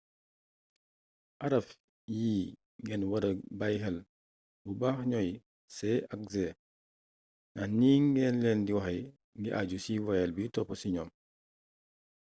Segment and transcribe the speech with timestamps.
[1.45, 1.67] araf
[2.17, 2.33] yi
[2.81, 3.97] ngeen wara bàyyi xel
[4.63, 5.29] bu baax ñooy
[5.75, 5.77] c
[6.13, 6.33] ak g
[7.53, 9.05] ndax ni ngeen leen di waxee
[9.39, 11.09] ngi aju ci voyelle bi topp ci ñoom